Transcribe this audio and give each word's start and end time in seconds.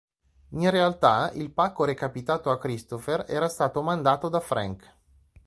In 0.53 0.67
realtà 0.71 1.29
il 1.35 1.51
pacco 1.51 1.83
recapitato 1.83 2.49
a 2.49 2.57
Cristopher 2.57 3.23
era 3.27 3.47
stato 3.47 3.83
mandato 3.83 4.29
da 4.29 4.39
Frank. 4.39 4.91